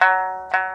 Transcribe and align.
Música 0.00 0.69